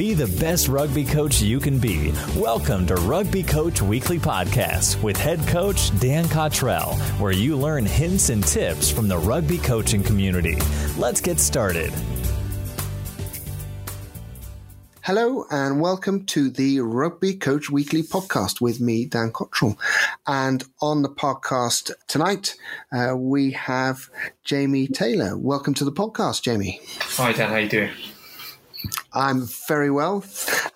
[0.00, 2.10] Be the best rugby coach you can be.
[2.34, 8.30] Welcome to Rugby Coach Weekly Podcast with head coach Dan Cottrell, where you learn hints
[8.30, 10.56] and tips from the rugby coaching community.
[10.96, 11.92] Let's get started.
[15.02, 19.78] Hello and welcome to the Rugby Coach Weekly podcast with me, Dan Cottrell.
[20.26, 22.56] And on the podcast tonight,
[22.90, 24.08] uh, we have
[24.44, 25.36] Jamie Taylor.
[25.36, 26.80] Welcome to the podcast, Jamie.
[27.00, 27.50] Hi, Dan.
[27.50, 27.90] How you doing?
[29.12, 30.24] I'm very well.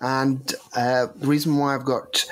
[0.01, 2.25] And uh, the reason why I've got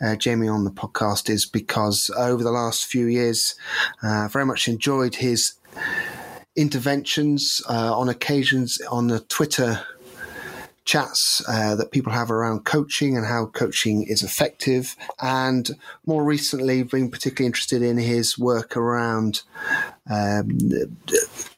[0.00, 3.54] uh, Jamie on the podcast is because over the last few years,
[4.02, 5.54] I uh, very much enjoyed his
[6.56, 9.84] interventions uh, on occasions on the Twitter
[10.84, 14.96] chats uh, that people have around coaching and how coaching is effective.
[15.20, 15.70] And
[16.06, 19.42] more recently, been particularly interested in his work around
[20.10, 20.58] um,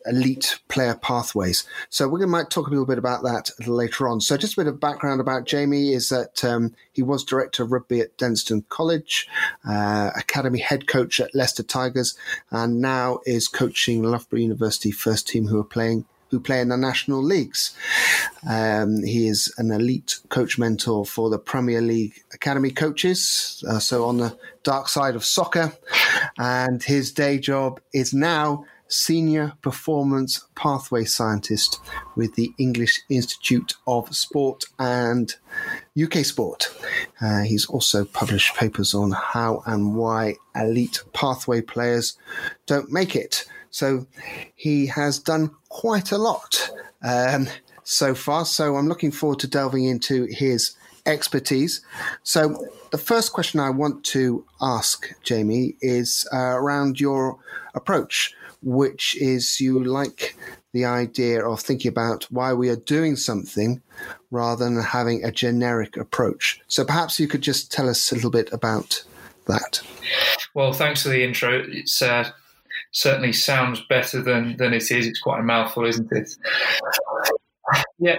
[0.05, 1.65] elite player pathways.
[1.89, 4.21] So we might talk a little bit about that later on.
[4.21, 7.73] So just a bit of background about Jamie is that um, he was director of
[7.73, 9.29] rugby at Denstone College,
[9.69, 12.17] uh, academy head coach at Leicester Tigers,
[12.51, 16.77] and now is coaching Loughborough University first team who are playing who play in the
[16.77, 17.77] national leagues.
[18.49, 24.07] Um, he is an elite coach mentor for the Premier League academy coaches, uh, so
[24.07, 25.73] on the dark side of soccer.
[26.39, 31.81] And his day job is now Senior Performance Pathway Scientist
[32.17, 35.35] with the English Institute of Sport and
[36.03, 36.75] UK Sport.
[37.21, 42.17] Uh, he's also published papers on how and why elite pathway players
[42.67, 43.45] don't make it.
[43.73, 44.07] So
[44.55, 46.71] he has done quite a lot
[47.03, 47.49] um,
[47.83, 48.45] so far.
[48.45, 51.81] So I'm looking forward to delving into his expertise.
[52.23, 57.39] So the first question I want to ask Jamie is uh, around your
[57.75, 60.37] approach, which is you like
[60.73, 63.83] the idea of thinking about why we are doing something
[64.31, 66.61] rather than having a generic approach.
[66.69, 69.03] So perhaps you could just tell us a little bit about
[69.47, 69.81] that.
[70.55, 71.65] Well, thanks for the intro.
[71.67, 72.31] It's uh,
[72.93, 75.07] certainly sounds better than than it is.
[75.07, 76.31] It's quite a mouthful, isn't it?
[77.99, 78.19] Yeah,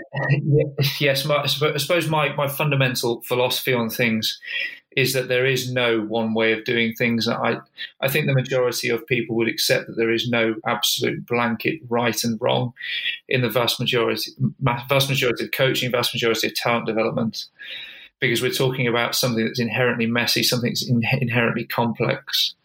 [1.00, 1.25] yes.
[1.25, 4.39] My, I suppose my, my fundamental philosophy on things
[4.95, 7.28] is that there is no one way of doing things.
[7.28, 7.57] I
[8.00, 12.23] I think the majority of people would accept that there is no absolute blanket right
[12.23, 12.73] and wrong
[13.28, 17.45] in the vast majority vast majority of coaching, vast majority of talent development,
[18.19, 22.55] because we're talking about something that's inherently messy, something that's in, inherently complex.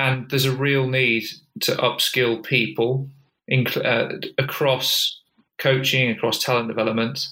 [0.00, 1.24] And there's a real need
[1.60, 3.10] to upskill people
[3.46, 5.20] in, uh, across
[5.58, 7.28] coaching, across talent development,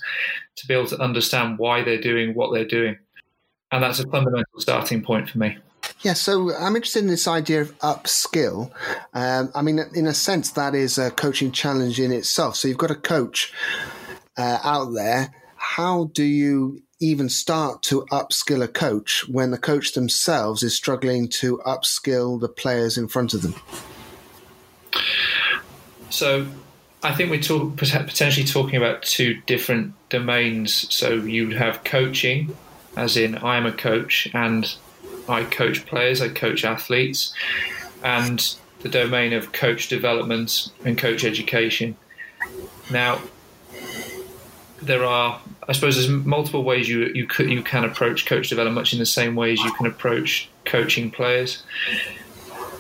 [0.56, 2.98] to be able to understand why they're doing what they're doing.
[3.72, 5.56] And that's a fundamental starting point for me.
[6.02, 8.70] Yeah, so I'm interested in this idea of upskill.
[9.14, 12.56] Um, I mean, in a sense, that is a coaching challenge in itself.
[12.56, 13.50] So you've got a coach
[14.36, 15.32] uh, out there.
[15.56, 21.28] How do you even start to upskill a coach when the coach themselves is struggling
[21.28, 23.54] to upskill the players in front of them?
[26.10, 26.47] So,
[27.03, 30.92] I think we're talk, potentially talking about two different domains.
[30.92, 32.56] So, you would have coaching,
[32.97, 34.75] as in I am a coach and
[35.28, 37.32] I coach players, I coach athletes,
[38.03, 41.97] and the domain of coach development and coach education.
[42.91, 43.20] Now,
[44.82, 48.74] there are I suppose there's multiple ways you you could, you can approach coach development
[48.74, 51.62] much in the same way as you can approach coaching players.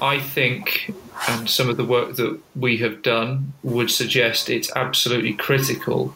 [0.00, 0.94] I think,
[1.28, 6.14] and some of the work that we have done would suggest it's absolutely critical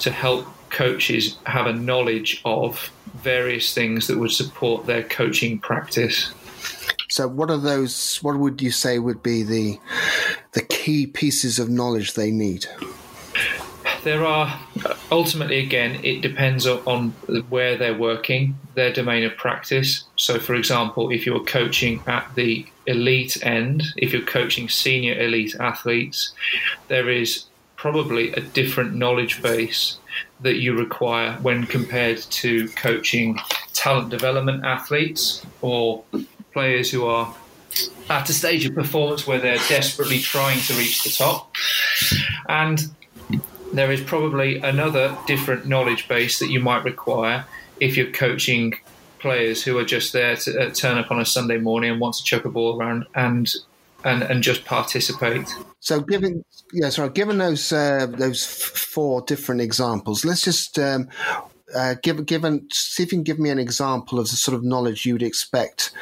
[0.00, 6.32] to help coaches have a knowledge of various things that would support their coaching practice.
[7.08, 8.18] So, what are those?
[8.18, 9.80] What would you say would be the
[10.52, 12.66] the key pieces of knowledge they need?
[14.04, 14.58] There are
[15.10, 17.10] ultimately again it depends on
[17.48, 20.04] where they're working their domain of practice.
[20.16, 25.54] So for example if you're coaching at the elite end if you're coaching senior elite
[25.60, 26.32] athletes
[26.88, 27.44] there is
[27.76, 29.98] probably a different knowledge base
[30.40, 33.38] that you require when compared to coaching
[33.72, 36.02] talent development athletes or
[36.52, 37.32] players who are
[38.10, 41.54] at a stage of performance where they're desperately trying to reach the top.
[42.48, 42.80] And
[43.78, 47.46] there is probably another different knowledge base that you might require
[47.78, 48.74] if you're coaching
[49.20, 52.14] players who are just there to uh, turn up on a Sunday morning and want
[52.16, 53.54] to chuck a ball around and
[54.04, 55.48] and and just participate.
[55.80, 61.08] So, given yeah, sorry, given those uh, those four different examples, let's just um,
[61.74, 64.64] uh, give given see if you can give me an example of the sort of
[64.64, 65.92] knowledge you would expect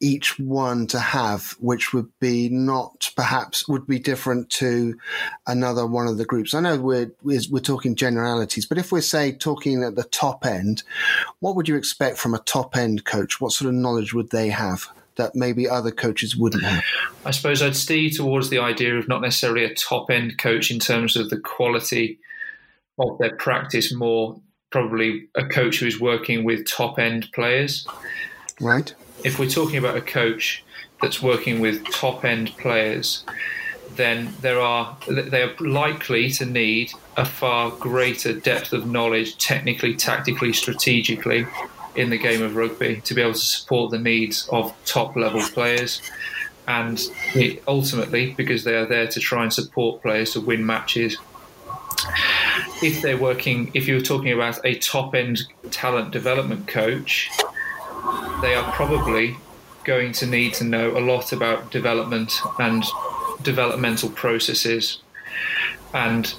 [0.00, 4.98] each one to have, which would be not perhaps would be different to
[5.46, 6.54] another one of the groups?
[6.54, 10.82] I know we're we're talking generalities, but if we're say talking at the top end,
[11.40, 13.40] what would you expect from a top end coach?
[13.40, 14.86] What sort of knowledge would they have?
[15.16, 16.84] That maybe other coaches wouldn't have.
[17.24, 20.78] I suppose I'd steer towards the idea of not necessarily a top end coach in
[20.78, 22.20] terms of the quality
[23.00, 24.40] of their practice, more
[24.70, 27.84] probably a coach who's working with top end players.
[28.60, 30.64] Right if we're talking about a coach
[31.00, 33.24] that's working with top end players,
[33.96, 39.94] then there are they are likely to need a far greater depth of knowledge, technically,
[39.94, 41.46] tactically, strategically,
[41.96, 45.40] in the game of rugby to be able to support the needs of top level
[45.40, 46.00] players.
[46.66, 47.00] And
[47.66, 51.16] ultimately, because they are there to try and support players to win matches.
[52.82, 55.40] If they're working, if you're talking about a top end
[55.70, 57.30] talent development coach,
[58.40, 59.36] they are probably
[59.84, 62.84] going to need to know a lot about development and
[63.42, 64.98] developmental processes
[65.94, 66.34] and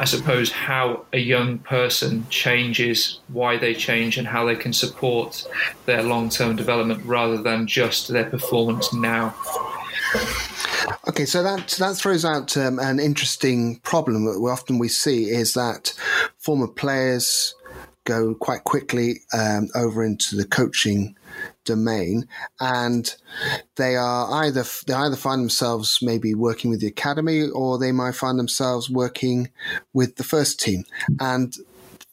[0.00, 5.46] I suppose how a young person changes, why they change, and how they can support
[5.84, 9.34] their long term development rather than just their performance now.
[11.06, 15.52] Okay, so that that throws out um, an interesting problem that often we see is
[15.52, 15.92] that
[16.38, 17.54] former players
[18.04, 21.16] go quite quickly um, over into the coaching
[21.64, 22.26] domain,
[22.60, 23.14] and
[23.76, 28.14] they are either they either find themselves maybe working with the academy, or they might
[28.14, 29.50] find themselves working
[29.92, 30.84] with the first team,
[31.20, 31.56] and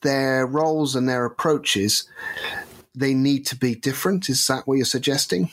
[0.02, 2.08] their roles and their approaches
[2.94, 4.28] they need to be different.
[4.30, 5.52] Is that what you're suggesting?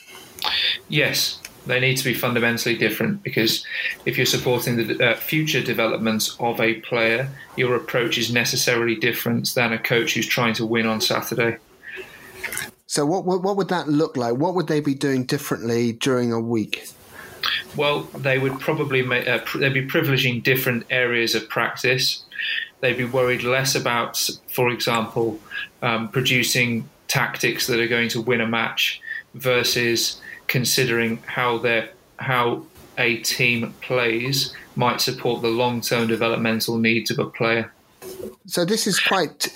[0.89, 3.65] Yes, they need to be fundamentally different because
[4.05, 9.55] if you're supporting the uh, future developments of a player, your approach is necessarily different
[9.55, 11.57] than a coach who's trying to win on Saturday.
[12.87, 14.35] So, what, what, what would that look like?
[14.37, 16.87] What would they be doing differently during a week?
[17.77, 22.23] Well, they would probably make, uh, they'd be privileging different areas of practice.
[22.81, 24.17] They'd be worried less about,
[24.53, 25.41] for example,
[25.83, 29.01] um, producing tactics that are going to win a match
[29.35, 30.21] versus
[30.55, 31.89] considering how their
[32.21, 32.65] how
[32.97, 37.73] a team plays might support the long-term developmental needs of a player.
[38.47, 39.49] So this is quite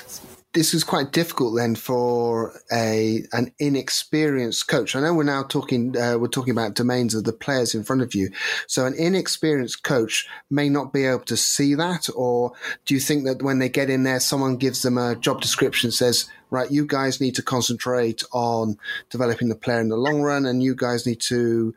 [0.58, 4.96] this is quite difficult then for a an inexperienced coach.
[4.96, 8.02] I know we're now talking uh, we're talking about domains of the players in front
[8.02, 8.31] of you.
[8.66, 12.55] So an inexperienced coach may not be able to see that, or
[12.87, 15.93] do you think that when they get in there, someone gives them a job description
[15.93, 18.78] says, right, you guys need to concentrate on
[19.11, 21.72] developing the player in the long run, and you guys need to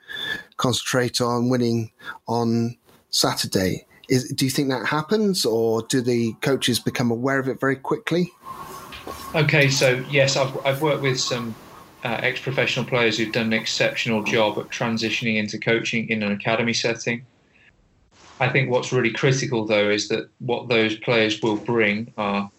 [0.58, 1.92] concentrate on winning
[2.28, 2.76] on
[3.12, 3.86] Saturday.
[4.10, 7.76] Is, do you think that happens, or do the coaches become aware of it very
[7.76, 8.32] quickly?
[9.34, 11.58] Okay, so yes, I've, I've worked with some
[12.04, 16.32] uh, ex professional players who've done an exceptional job at transitioning into coaching in an
[16.34, 17.28] academy setting.
[18.40, 22.52] I think what's really critical, though, is that what those players will bring are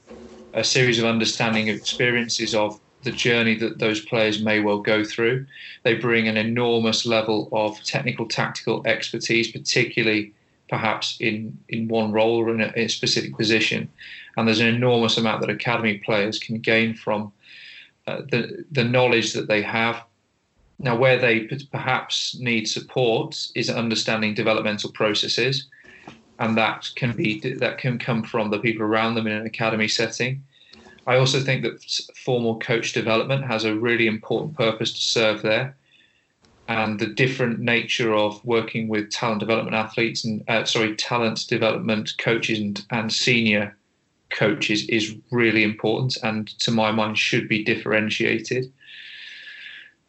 [0.54, 5.46] a series of understanding experiences of the journey that those players may well go through.
[5.84, 10.34] They bring an enormous level of technical, tactical expertise, particularly
[10.68, 13.90] perhaps in, in one role or in a, in a specific position
[14.36, 17.32] and there's an enormous amount that academy players can gain from
[18.06, 20.02] uh, the the knowledge that they have.
[20.78, 25.66] Now, where they perhaps need support is understanding developmental processes,
[26.38, 29.88] and that can be that can come from the people around them in an academy
[29.88, 30.42] setting.
[31.06, 31.82] I also think that
[32.16, 35.76] formal coach development has a really important purpose to serve there,
[36.68, 42.14] and the different nature of working with talent development athletes and uh, sorry talent development
[42.18, 43.76] coaches and, and senior
[44.32, 48.72] coach is, is really important and to my mind should be differentiated.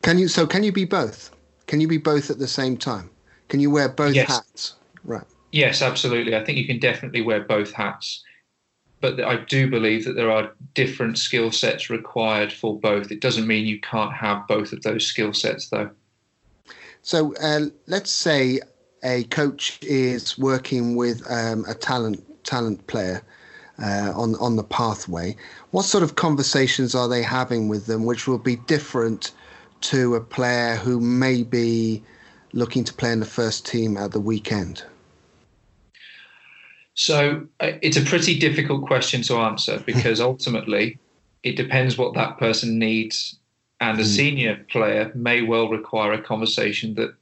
[0.02, 1.32] Can you so can you be both?
[1.68, 3.10] Can you be both at the same time?
[3.50, 4.28] Can you wear both yes.
[4.28, 4.76] hats?
[5.04, 5.24] Right.
[5.52, 6.36] Yes, absolutely.
[6.36, 8.24] I think you can definitely wear both hats.
[9.02, 13.12] But I do believe that there are different skill sets required for both.
[13.12, 15.92] It doesn't mean you can't have both of those skill sets, though.
[17.02, 18.62] So uh, let's say
[19.04, 23.22] a coach is working with um, a talent talent player
[23.84, 25.36] uh, on on the pathway.
[25.72, 29.32] What sort of conversations are they having with them, which will be different
[29.82, 32.02] to a player who may be
[32.54, 34.84] looking to play in the first team at the weekend?
[36.96, 41.00] So uh, it's a pretty difficult question to answer because ultimately
[41.42, 43.38] it depends what that person needs.
[43.82, 44.08] And a hmm.
[44.08, 47.14] senior player may well require a conversation that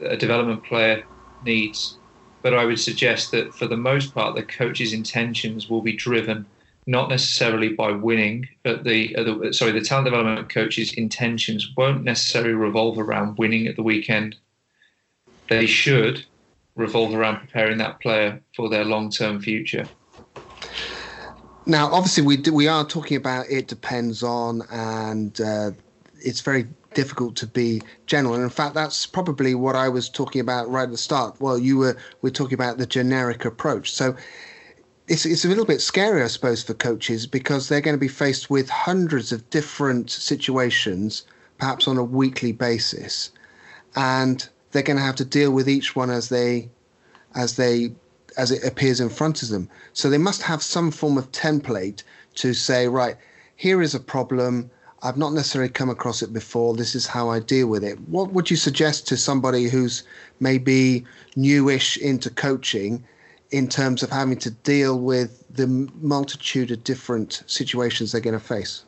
[0.00, 1.04] a development player
[1.44, 1.98] needs
[2.42, 6.46] but I would suggest that for the most part, the coach's intentions will be driven
[6.86, 12.04] not necessarily by winning, but the, uh, the sorry, the talent development coach's intentions won't
[12.04, 14.36] necessarily revolve around winning at the weekend.
[15.48, 16.24] They should
[16.76, 19.88] revolve around preparing that player for their long-term future.
[21.66, 25.72] Now, obviously, we do, we are talking about it depends on, and uh,
[26.18, 28.34] it's very difficult to be general.
[28.34, 31.40] And in fact, that's probably what I was talking about right at the start.
[31.40, 33.92] Well, you were we're talking about the generic approach.
[33.92, 34.16] So
[35.08, 38.08] it's it's a little bit scary, I suppose, for coaches because they're going to be
[38.08, 41.24] faced with hundreds of different situations,
[41.58, 43.30] perhaps on a weekly basis,
[43.96, 46.70] and they're going to have to deal with each one as they
[47.34, 47.92] as they
[48.36, 49.68] as it appears in front of them.
[49.92, 52.02] So they must have some form of template
[52.36, 53.16] to say, right,
[53.56, 54.70] here is a problem.
[55.02, 56.74] I've not necessarily come across it before.
[56.74, 57.98] This is how I deal with it.
[58.08, 60.02] What would you suggest to somebody who's
[60.40, 61.04] maybe
[61.36, 63.02] newish into coaching
[63.50, 65.66] in terms of having to deal with the
[66.00, 68.84] multitude of different situations they're going to face?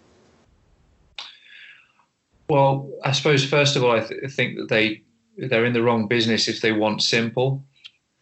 [2.48, 5.02] Well, I suppose first of all, I th- think that they
[5.38, 7.64] they're in the wrong business if they want simple.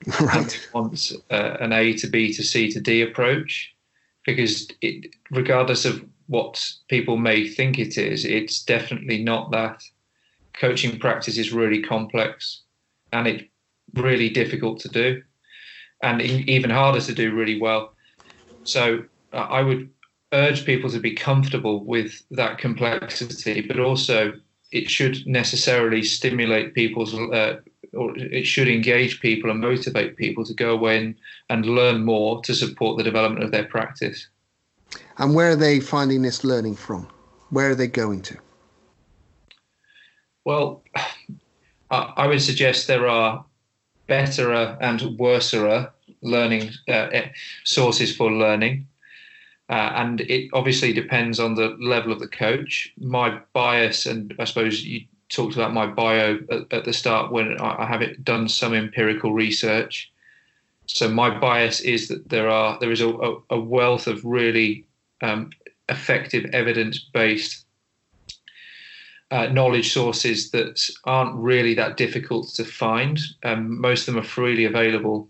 [0.21, 0.69] right.
[0.73, 3.75] Want uh, an A to B to C to D approach,
[4.25, 9.83] because it, regardless of what people may think it is, it's definitely not that.
[10.53, 12.63] Coaching practice is really complex,
[13.13, 13.45] and it's
[13.95, 15.21] really difficult to do
[16.03, 17.93] and even harder to do really well.
[18.63, 19.91] So I would
[20.33, 24.33] urge people to be comfortable with that complexity, but also
[24.71, 27.61] it should necessarily stimulate people's, uh,
[27.93, 31.17] or it should engage people and motivate people to go away and,
[31.51, 34.29] and learn more to support the development of their practice.
[35.21, 37.07] And where are they finding this learning from?
[37.51, 38.39] Where are they going to?
[40.47, 40.83] Well,
[41.91, 43.45] I would suggest there are
[44.07, 45.91] betterer and worserer
[46.23, 47.29] learning uh, eh,
[47.65, 48.87] sources for learning.
[49.69, 52.91] Uh, and it obviously depends on the level of the coach.
[52.99, 57.61] My bias, and I suppose you talked about my bio at, at the start when
[57.61, 60.11] I, I have it done some empirical research.
[60.87, 64.87] So my bias is that there are there is a, a wealth of really
[65.23, 65.51] um,
[65.89, 67.65] effective evidence-based
[69.31, 73.21] uh, knowledge sources that aren't really that difficult to find.
[73.45, 75.29] Um, most of them are freely available,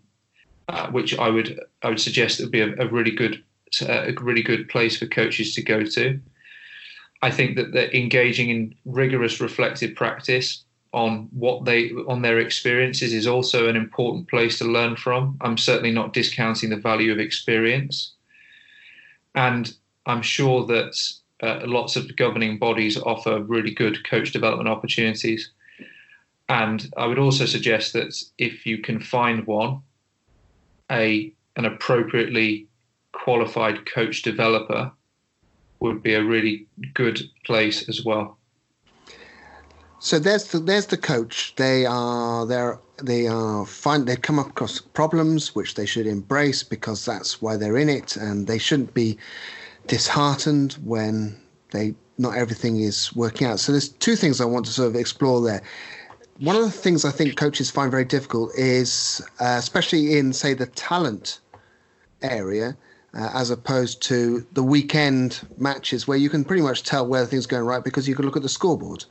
[0.69, 3.43] uh, which I would I would suggest would be a, a really good
[3.83, 6.19] uh, a really good place for coaches to go to.
[7.23, 13.13] I think that they're engaging in rigorous reflective practice on what they on their experiences
[13.13, 15.37] is also an important place to learn from.
[15.43, 18.15] I'm certainly not discounting the value of experience,
[19.35, 19.73] and
[20.11, 21.01] I'm sure that
[21.41, 25.51] uh, lots of governing bodies offer really good coach development opportunities.
[26.49, 29.83] And I would also suggest that if you can find one,
[30.91, 32.67] a an appropriately
[33.13, 34.91] qualified coach developer
[35.79, 38.37] would be a really good place as well.
[40.01, 41.55] So there's the there's the coach.
[41.55, 47.05] They are they're they are find they come across problems which they should embrace because
[47.05, 49.19] that's why they're in it, and they shouldn't be
[49.91, 51.37] disheartened when
[51.73, 53.59] they not everything is working out.
[53.59, 55.63] So there's two things I want to sort of explore there.
[56.39, 60.55] One of the things I think coaches find very difficult is, uh, especially in say
[60.55, 61.41] the talent
[62.23, 62.77] area,
[63.15, 67.47] uh, as opposed to the weekend matches where you can pretty much tell where things
[67.47, 69.05] are going right because you can look at the scoreboard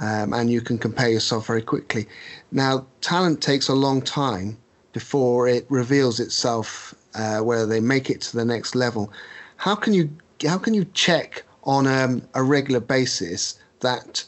[0.00, 2.08] um, and you can compare yourself very quickly.
[2.50, 4.58] Now, talent takes a long time
[4.92, 9.12] before it reveals itself uh, whether they make it to the next level
[9.56, 10.10] how can you
[10.46, 14.24] how can you check on um, a regular basis that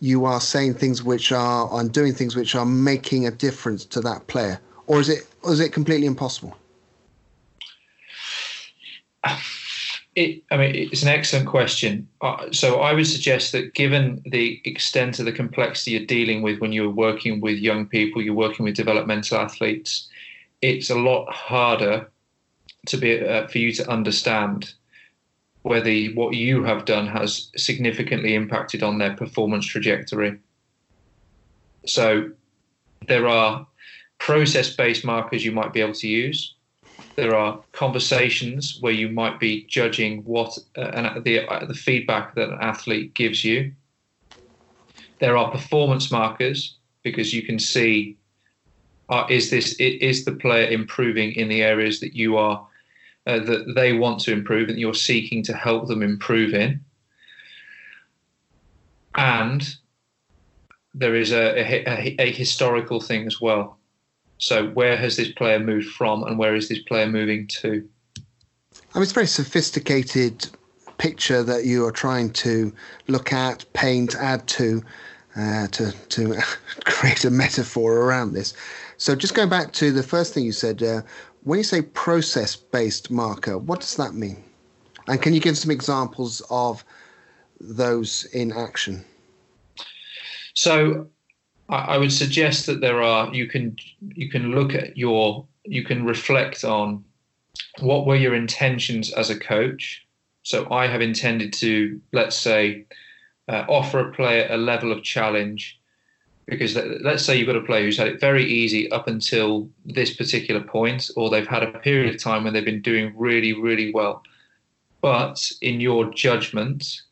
[0.00, 4.00] you are saying things which are and doing things which are making a difference to
[4.00, 6.56] that player, or is it or is it completely impossible?
[10.14, 12.06] It, I mean, it's an excellent question.
[12.20, 16.60] Uh, so I would suggest that given the extent of the complexity you're dealing with
[16.60, 20.10] when you're working with young people, you're working with developmental athletes,
[20.60, 22.11] it's a lot harder
[22.86, 24.74] to be uh, for you to understand
[25.62, 30.38] whether what you have done has significantly impacted on their performance trajectory.
[31.86, 32.30] So
[33.06, 33.66] there are
[34.18, 36.54] process-based markers you might be able to use.
[37.16, 42.48] There are conversations where you might be judging what uh, the uh, the feedback that
[42.48, 43.72] an athlete gives you.
[45.18, 48.16] There are performance markers because you can see
[49.08, 52.66] uh, is this is the player improving in the areas that you are
[53.26, 56.80] uh, that they want to improve and you're seeking to help them improve in.
[59.14, 59.76] And
[60.94, 63.78] there is a, a, a, historical thing as well.
[64.38, 67.88] So, where has this player moved from and where is this player moving to?
[68.94, 70.48] I mean, it's a very sophisticated
[70.98, 72.72] picture that you are trying to
[73.06, 74.82] look at, paint, add to,
[75.36, 76.36] uh, to to
[76.84, 78.54] create a metaphor around this.
[78.96, 81.02] So, just going back to the first thing you said, uh,
[81.44, 84.42] when you say process-based marker, what does that mean?
[85.08, 86.84] And can you give some examples of
[87.60, 89.04] those in action?
[90.54, 91.08] So,
[91.68, 93.76] I would suggest that there are you can
[94.14, 97.02] you can look at your you can reflect on
[97.80, 100.06] what were your intentions as a coach.
[100.42, 102.84] So I have intended to let's say
[103.48, 105.80] uh, offer a player a level of challenge
[106.46, 110.14] because let's say you've got a player who's had it very easy up until this
[110.14, 113.92] particular point, or they've had a period of time when they've been doing really really
[113.92, 114.22] well,
[115.00, 117.02] but in your judgment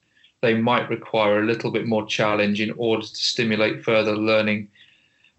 [0.43, 4.69] they might require a little bit more challenge in order to stimulate further learning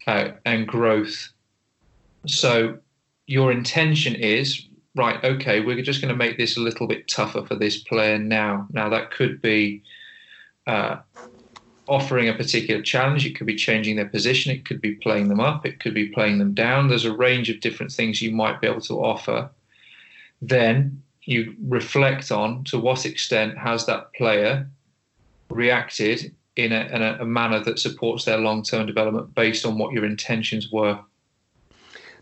[0.07, 1.29] uh, and growth.
[2.27, 2.77] So,
[3.27, 7.45] your intention is right, okay, we're just going to make this a little bit tougher
[7.45, 8.67] for this player now.
[8.71, 9.83] Now, that could be
[10.67, 10.97] uh,
[11.87, 15.39] offering a particular challenge, it could be changing their position, it could be playing them
[15.39, 16.87] up, it could be playing them down.
[16.87, 19.49] There's a range of different things you might be able to offer.
[20.41, 24.67] Then you reflect on to what extent has that player
[25.49, 29.93] reacted in a, in a, manner that supports their long term development based on what
[29.93, 30.99] your intentions were.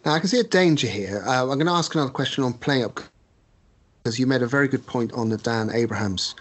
[0.05, 1.23] Now, I can see a danger here.
[1.25, 2.99] Uh, I'm going to ask another question on play up
[4.03, 6.35] because you made a very good point on the Dan Abrahams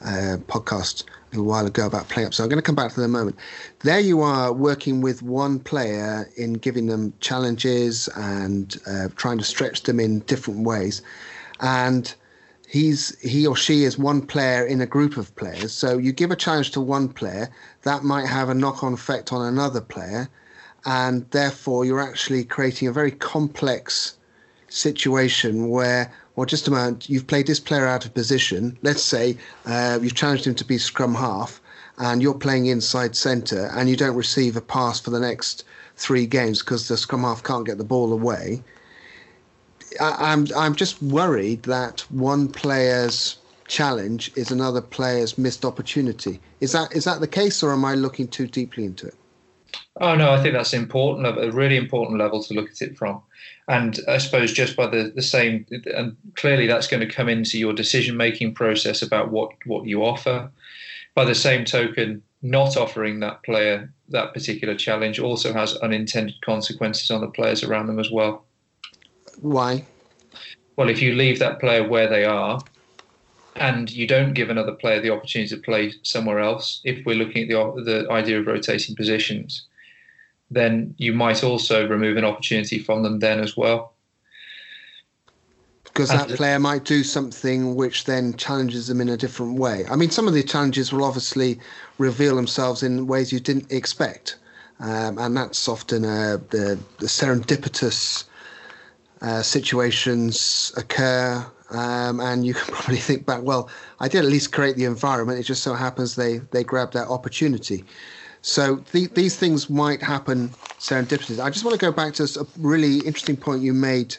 [0.00, 2.34] uh, podcast a while ago about play up.
[2.34, 3.36] So I'm going to come back to that in a moment.
[3.80, 9.44] There you are working with one player in giving them challenges and uh, trying to
[9.44, 11.02] stretch them in different ways.
[11.60, 12.14] And
[12.68, 15.72] he's he or she is one player in a group of players.
[15.72, 17.50] So you give a challenge to one player,
[17.82, 20.28] that might have a knock-on effect on another player,
[20.84, 24.16] and therefore you're actually creating a very complex
[24.68, 28.78] situation where, well, just a moment, you've played this player out of position.
[28.82, 29.36] Let's say
[29.66, 31.60] uh, you've challenged him to be scrum half,
[31.98, 35.64] and you're playing inside centre, and you don't receive a pass for the next
[35.96, 38.62] three games because the scrum half can't get the ball away
[40.00, 43.36] I, I'm, I'm just worried that one player's
[43.68, 46.40] challenge is another player's missed opportunity.
[46.60, 49.14] Is that is that the case, or am I looking too deeply into it?
[50.00, 53.22] Oh no, I think that's important, a really important level to look at it from.
[53.68, 57.58] And I suppose just by the, the same, and clearly that's going to come into
[57.58, 60.50] your decision making process about what, what you offer.
[61.14, 67.10] By the same token, not offering that player that particular challenge also has unintended consequences
[67.10, 68.44] on the players around them as well.
[69.40, 69.84] Why?
[70.76, 72.60] Well, if you leave that player where they are
[73.56, 77.42] and you don't give another player the opportunity to play somewhere else, if we're looking
[77.42, 79.66] at the, the idea of rotating positions,
[80.50, 83.92] then you might also remove an opportunity from them then as well.
[85.84, 89.84] Because that player might do something which then challenges them in a different way.
[89.90, 91.60] I mean, some of the challenges will obviously
[91.98, 94.36] reveal themselves in ways you didn't expect.
[94.80, 98.24] Um, and that's often uh, the, the serendipitous
[99.20, 103.68] uh, situations occur, um, and you can probably think back, well,
[104.00, 105.38] I did at least create the environment.
[105.38, 107.84] It just so happens they they grabbed that opportunity.
[108.42, 111.42] So the, these things might happen serendipitously.
[111.42, 114.16] I just want to go back to a really interesting point you made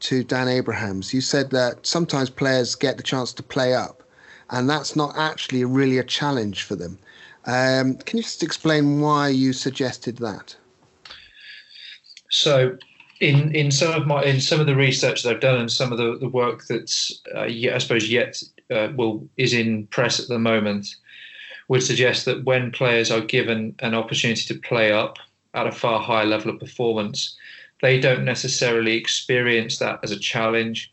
[0.00, 1.12] to Dan Abrahams.
[1.12, 4.02] You said that sometimes players get the chance to play up,
[4.50, 6.98] and that's not actually really a challenge for them.
[7.46, 10.56] Um, can you just explain why you suggested that?
[12.30, 12.76] So
[13.20, 15.92] in in some of my in some of the research that I've done and some
[15.92, 20.20] of the, the work that's uh, yet, I suppose yet uh, will is in press
[20.20, 20.94] at the moment
[21.68, 25.18] would suggest that when players are given an opportunity to play up
[25.54, 27.36] at a far higher level of performance,
[27.82, 30.92] they don't necessarily experience that as a challenge.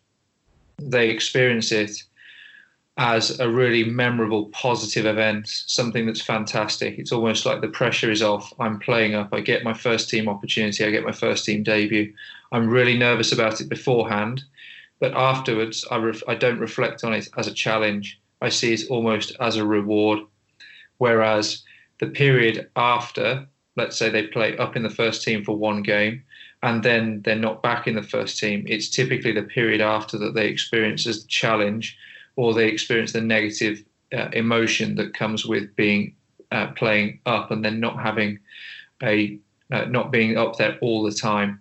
[0.79, 2.03] They experience it
[2.97, 6.99] as a really memorable, positive event, something that's fantastic.
[6.99, 8.53] It's almost like the pressure is off.
[8.59, 9.29] I'm playing up.
[9.31, 10.85] I get my first team opportunity.
[10.85, 12.13] I get my first team debut.
[12.51, 14.43] I'm really nervous about it beforehand,
[14.99, 18.19] but afterwards, I, ref- I don't reflect on it as a challenge.
[18.41, 20.19] I see it almost as a reward.
[20.99, 21.63] Whereas
[21.99, 26.23] the period after, let's say they play up in the first team for one game,
[26.61, 30.35] and then they're not back in the first team, it's typically the period after that
[30.35, 31.97] they experience as the challenge
[32.35, 36.15] or they experience the negative uh, emotion that comes with being
[36.51, 38.39] uh, playing up and then not having
[39.01, 39.39] a
[39.71, 41.59] uh, not being up there all the time.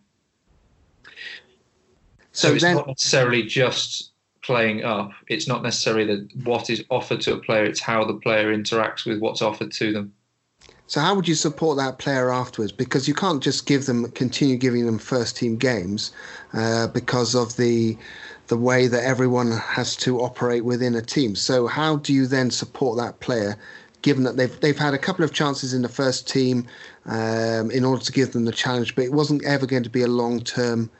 [2.32, 5.12] So, so it's then, not necessarily just playing up.
[5.28, 7.64] It's not necessarily the, what is offered to a player.
[7.64, 10.12] It's how the player interacts with what's offered to them.
[10.86, 12.72] So how would you support that player afterwards?
[12.72, 16.12] Because you can't just give them continue giving them first team games
[16.52, 17.96] uh, because of the
[18.52, 21.34] the way that everyone has to operate within a team.
[21.34, 23.56] So how do you then support that player,
[24.02, 26.66] given that they've they've had a couple of chances in the first team
[27.06, 30.02] um, in order to give them the challenge, but it wasn't ever going to be
[30.02, 30.90] a long term.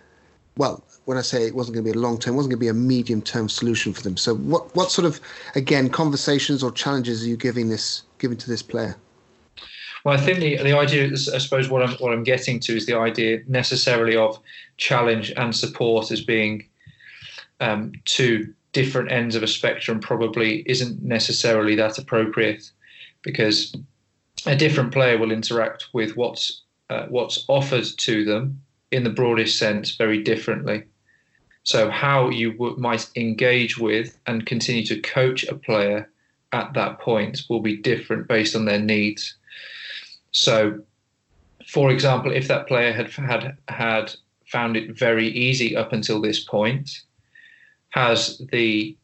[0.56, 2.60] Well, when I say it wasn't going to be a long term, it wasn't going
[2.60, 4.16] to be a medium term solution for them.
[4.16, 5.20] So what what sort of
[5.54, 8.96] again conversations or challenges are you giving this giving to this player?
[10.04, 12.74] Well, I think the the idea, is, I suppose, what I'm what I'm getting to
[12.74, 14.40] is the idea necessarily of
[14.78, 16.64] challenge and support as being
[17.62, 20.01] um, two different ends of a spectrum.
[20.01, 22.70] Probably isn't necessarily that appropriate
[23.22, 23.75] because
[24.46, 29.59] a different player will interact with what's uh, what's offered to them in the broadest
[29.59, 30.85] sense very differently.
[31.62, 36.11] So how you w- might engage with and continue to coach a player
[36.53, 39.37] at that point will be different based on their needs.
[40.33, 40.83] So,
[41.66, 44.12] for example, if that player had had had
[44.46, 46.90] found it very easy up until this point,
[47.92, 48.96] has the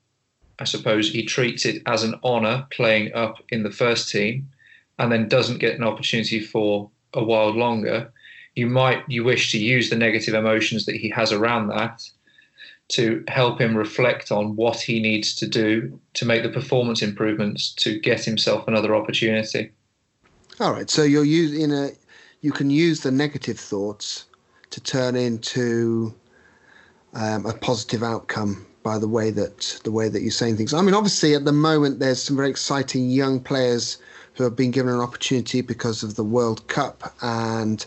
[0.59, 4.51] I suppose he treats it as an honour playing up in the first team,
[4.99, 8.13] and then doesn't get an opportunity for a while longer.
[8.57, 12.03] You might you wish to use the negative emotions that he has around that
[12.89, 17.73] to help him reflect on what he needs to do to make the performance improvements
[17.75, 19.71] to get himself another opportunity.
[20.59, 20.89] All right.
[20.89, 21.91] So you're using a,
[22.41, 24.25] you can use the negative thoughts
[24.71, 26.15] to turn into
[27.13, 30.73] um, a positive outcome by the way that the way that you're saying things.
[30.73, 33.99] I mean, obviously, at the moment, there's some very exciting young players
[34.33, 37.85] who have been given an opportunity because of the World Cup, and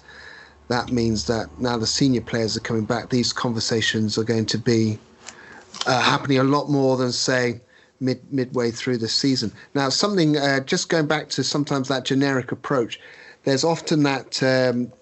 [0.68, 3.10] that means that now the senior players are coming back.
[3.10, 5.00] These conversations are going to be
[5.88, 7.62] uh, happening a lot more than say
[8.00, 9.52] mid midway through the season.
[9.74, 13.00] Now, something uh, just going back to sometimes that generic approach.
[13.44, 14.94] There's often that um,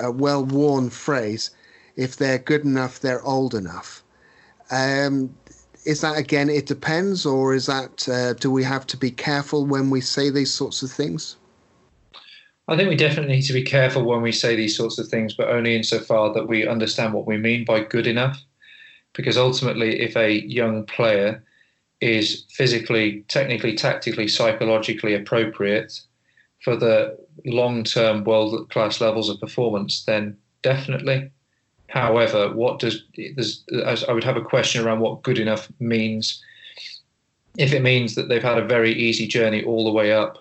[0.00, 1.50] well-worn phrase:
[1.94, 4.02] "If they're good enough, they're old enough."
[4.70, 5.34] Um,
[5.84, 6.50] is that again?
[6.50, 10.30] It depends, or is that uh, do we have to be careful when we say
[10.30, 11.36] these sorts of things?
[12.68, 15.34] I think we definitely need to be careful when we say these sorts of things,
[15.34, 18.42] but only insofar that we understand what we mean by good enough.
[19.12, 21.44] Because ultimately, if a young player
[22.00, 26.00] is physically, technically, tactically, psychologically appropriate
[26.62, 31.30] for the long term world class levels of performance, then definitely.
[31.88, 33.02] However, what does
[34.08, 36.42] I would have a question around what good enough means.
[37.56, 40.38] If it means that they've had a very easy journey all the way up,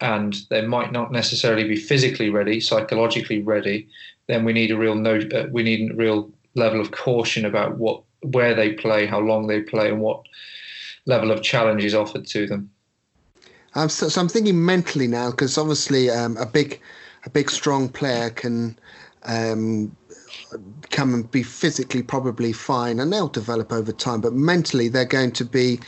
[0.00, 3.88] and they might not necessarily be physically ready, psychologically ready,
[4.26, 7.78] then we need a real no, uh, we need a real level of caution about
[7.78, 10.22] what where they play, how long they play, and what
[11.06, 12.70] level of challenge is offered to them.
[13.74, 16.80] Um, so, so I'm thinking mentally now, because obviously um, a big,
[17.24, 18.76] a big strong player can
[19.24, 19.94] um,
[20.90, 24.20] come and be physically probably fine, and they'll develop over time.
[24.20, 25.80] But mentally, they're going to be.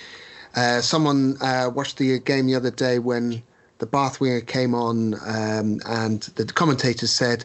[0.54, 3.42] Uh, someone uh, watched the game the other day when
[3.78, 7.44] the Bath winger came on, um, and the commentator said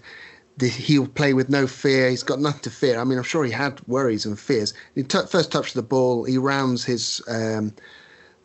[0.62, 2.10] he'll play with no fear.
[2.10, 3.00] He's got nothing to fear.
[3.00, 4.74] I mean, I'm sure he had worries and fears.
[4.96, 7.74] He t- first touched the ball, he rounds his um,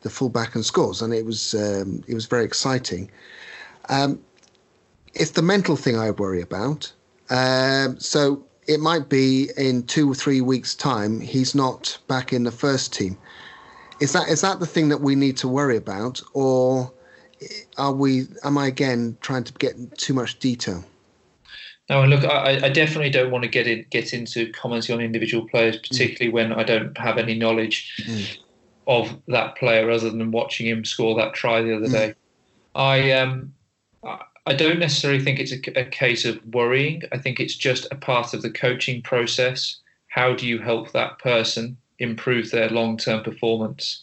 [0.02, 3.10] the fullback and scores, and it was um, it was very exciting.
[3.88, 4.20] Um,
[5.14, 6.92] it's the mental thing I worry about.
[7.30, 12.44] Um, so it might be in two or three weeks' time he's not back in
[12.44, 13.16] the first team.
[14.00, 16.92] Is that is that the thing that we need to worry about, or
[17.78, 18.26] are we?
[18.44, 20.84] Am I again trying to get too much detail?
[21.90, 25.48] No, look, I, I, definitely don't want to get in, get into commenting on individual
[25.48, 25.88] players, mm.
[25.88, 26.34] particularly mm.
[26.34, 28.38] when I don't have any knowledge mm.
[28.86, 31.92] of that player other than watching him score that try the other mm.
[31.92, 32.14] day.
[32.74, 33.54] I um,
[34.04, 34.20] I
[34.54, 37.02] don't necessarily think it's a, a, case of worrying.
[37.12, 39.76] I think it's just a part of the coaching process.
[40.08, 44.02] How do you help that person improve their long term performance?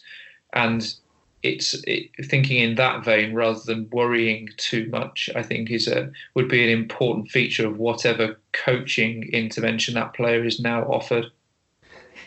[0.52, 0.94] And
[1.42, 5.30] it's it, thinking in that vein rather than worrying too much.
[5.34, 10.44] I think is a would be an important feature of whatever coaching intervention that player
[10.44, 11.26] is now offered.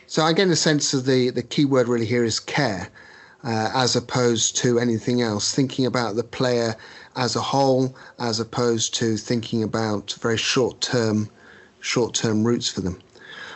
[0.07, 2.89] So I get the sense of the the key word really here is care,
[3.43, 5.53] uh, as opposed to anything else.
[5.53, 6.75] Thinking about the player
[7.15, 11.29] as a whole, as opposed to thinking about very short term
[11.81, 12.99] short term routes for them.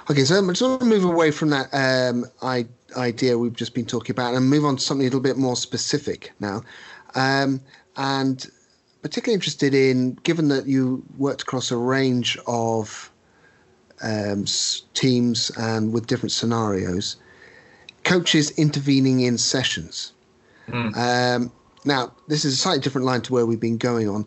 [0.10, 2.66] Okay, so I just want to move away from that um, I
[2.98, 5.56] idea we've just been talking about and move on to something a little bit more
[5.56, 6.62] specific now.
[7.16, 7.62] Um,
[7.98, 8.46] and
[9.02, 13.12] particularly interested in, given that you worked across a range of
[14.02, 14.46] um,
[14.94, 17.18] teams and with different scenarios,
[18.04, 20.14] coaches intervening in sessions.
[20.68, 20.96] Mm.
[20.98, 21.52] Um,
[21.86, 24.26] now, this is a slightly different line to where we've been going on.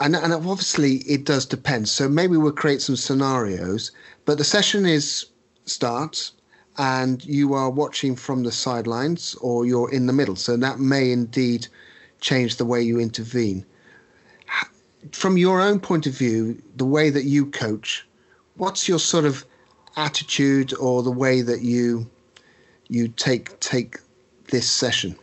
[0.00, 1.88] And, and obviously, it does depend.
[1.88, 3.92] So maybe we'll create some scenarios,
[4.24, 5.26] but the session is
[5.64, 6.32] starts
[6.78, 10.36] and you are watching from the sidelines or you're in the middle.
[10.36, 11.68] So that may indeed
[12.20, 13.64] change the way you intervene.
[15.12, 18.06] From your own point of view, the way that you coach,
[18.56, 19.44] what's your sort of
[19.96, 22.08] attitude or the way that you
[22.88, 23.98] you take take
[24.48, 25.16] this session?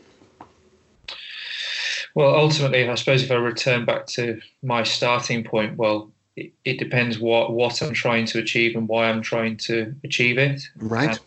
[2.16, 6.80] Well, ultimately, I suppose if I return back to my starting point, well, it, it
[6.80, 10.62] depends what what I'm trying to achieve and why I'm trying to achieve it.
[10.78, 11.10] Right.
[11.10, 11.20] And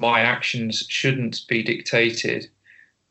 [0.00, 2.48] my actions shouldn't be dictated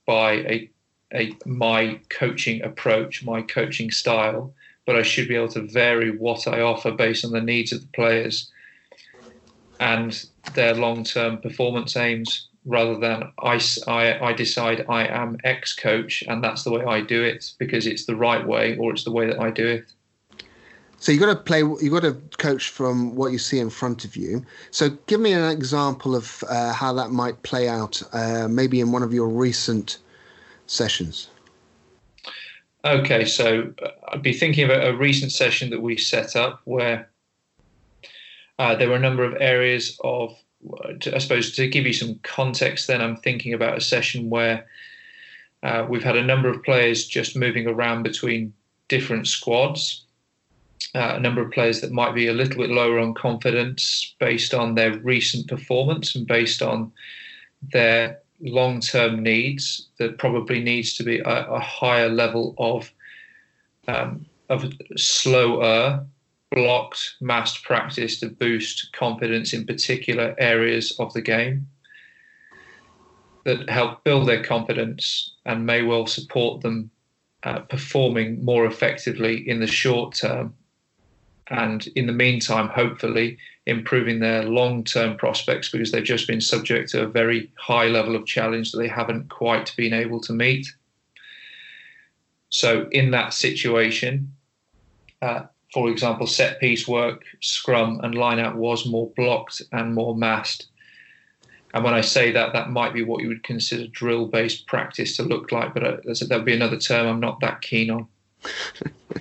[0.05, 0.69] by a,
[1.13, 4.53] a my coaching approach, my coaching style,
[4.85, 7.81] but I should be able to vary what I offer based on the needs of
[7.81, 8.51] the players
[9.79, 10.25] and
[10.55, 16.43] their long-term performance aims rather than I, I, I decide I am X coach and
[16.43, 19.27] that's the way I do it because it's the right way or it's the way
[19.27, 19.85] that I do it.
[20.99, 21.59] So you've got to play.
[21.59, 24.45] You've got to coach from what you see in front of you.
[24.71, 28.91] So give me an example of uh, how that might play out, uh, maybe in
[28.91, 29.99] one of your recent
[30.67, 31.29] sessions.
[32.83, 36.61] Okay, so uh, I'd be thinking of a, a recent session that we set up
[36.65, 37.09] where
[38.57, 40.37] uh, there were a number of areas of,
[41.13, 42.87] I suppose, to give you some context.
[42.87, 44.65] Then I'm thinking about a session where
[45.63, 48.53] uh, we've had a number of players just moving around between
[48.87, 50.05] different squads
[50.95, 54.53] uh, a number of players that might be a little bit lower on confidence based
[54.53, 56.91] on their recent performance and based on
[57.73, 59.87] their long term needs.
[59.97, 62.91] That probably needs to be a, a higher level of
[63.87, 66.05] um, of slower,
[66.51, 71.67] blocked, massed practice to boost confidence in particular areas of the game
[73.45, 76.89] that help build their confidence and may well support them
[77.43, 80.53] uh, performing more effectively in the short term
[81.49, 86.89] and in the meantime, hopefully improving their long term prospects because they've just been subject
[86.91, 90.67] to a very high level of challenge that they haven't quite been able to meet.
[92.49, 94.33] So, in that situation,
[95.21, 100.15] uh, for example, set piece work, scrum, and line out was more blocked and more
[100.15, 100.67] massed.
[101.73, 105.15] And when I say that, that might be what you would consider drill based practice
[105.17, 108.07] to look like, but uh, there'll be another term I'm not that keen on.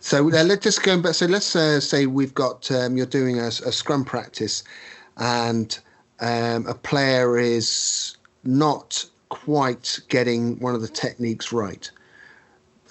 [0.00, 1.14] So uh, let's just go back.
[1.14, 4.64] So let's uh, say we've got um, you're doing a, a, scrum practice,
[5.16, 5.78] and
[6.20, 11.90] um, a player is not quite getting one of the techniques right.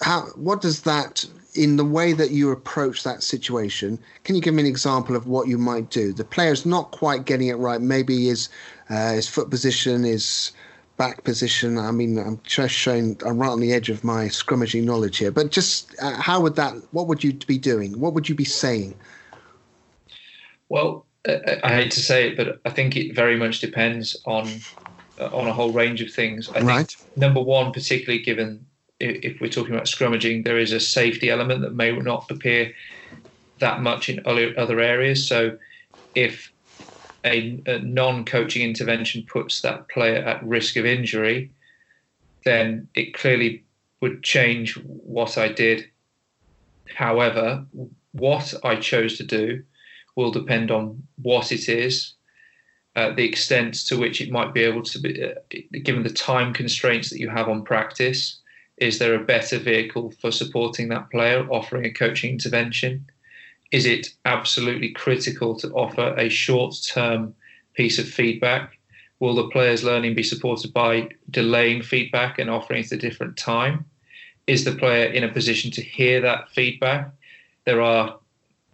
[0.00, 0.26] How?
[0.36, 1.24] What does that?
[1.58, 5.26] In the way that you approach that situation, can you give me an example of
[5.26, 6.12] what you might do?
[6.12, 7.80] The player's not quite getting it right.
[7.80, 8.48] Maybe his
[8.90, 10.52] uh, his foot position is
[10.98, 11.76] back position.
[11.76, 15.32] I mean, I'm just showing I'm right on the edge of my scrummaging knowledge here.
[15.32, 16.74] But just uh, how would that?
[16.92, 17.98] What would you be doing?
[17.98, 18.94] What would you be saying?
[20.68, 24.48] Well, I hate to say it, but I think it very much depends on
[25.18, 26.48] uh, on a whole range of things.
[26.50, 26.86] I right.
[26.86, 28.64] think number one, particularly given
[29.00, 32.72] if we're talking about scrummaging, there is a safety element that may not appear
[33.60, 35.26] that much in other areas.
[35.28, 35.56] So
[36.14, 36.52] if
[37.24, 41.50] a, a non coaching intervention puts that player at risk of injury,
[42.44, 43.64] then it clearly
[44.00, 45.90] would change what I did.
[46.94, 47.66] However,
[48.12, 49.62] what I chose to do
[50.16, 52.14] will depend on what it is,
[52.96, 55.34] uh, the extent to which it might be able to be, uh,
[55.82, 58.37] given the time constraints that you have on practice.
[58.80, 63.06] Is there a better vehicle for supporting that player, offering a coaching intervention?
[63.70, 67.34] is it absolutely critical to offer a short term
[67.74, 68.78] piece of feedback?
[69.20, 73.36] Will the player's learning be supported by delaying feedback and offering it at a different
[73.36, 73.84] time?
[74.46, 77.10] Is the player in a position to hear that feedback?
[77.64, 78.18] There are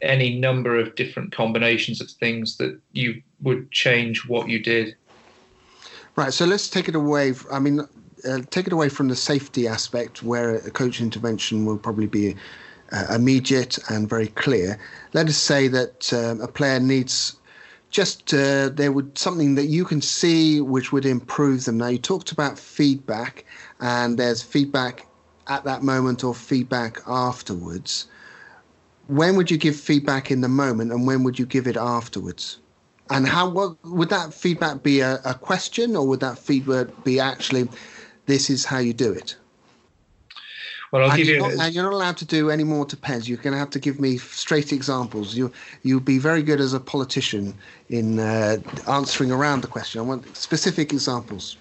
[0.01, 4.95] any number of different combinations of things that you would change what you did.
[6.15, 6.33] Right.
[6.33, 7.35] So let's take it away.
[7.51, 7.81] I mean,
[8.27, 12.37] uh, take it away from the safety aspect, where a coach intervention will probably be
[12.93, 14.79] uh, immediate and very clear.
[15.13, 17.37] Let us say that um, a player needs
[17.91, 21.79] just uh, there would something that you can see which would improve them.
[21.79, 23.45] Now you talked about feedback,
[23.81, 25.07] and there's feedback
[25.47, 28.09] at that moment or feedback afterwards.
[29.07, 32.59] When would you give feedback in the moment, and when would you give it afterwards?
[33.11, 37.21] And how what, would that feedback be a, a question, or would that feedback be
[37.21, 37.69] actually,
[38.27, 39.37] this is how you do it?
[40.93, 41.35] Well, I'll and give you.
[41.35, 43.27] You're not, you're not allowed to do any more to Pez.
[43.27, 45.35] You're going to have to give me straight examples.
[45.35, 47.53] You you'll be very good as a politician
[47.89, 48.59] in uh,
[48.89, 50.01] answering around the question.
[50.01, 51.57] I want specific examples.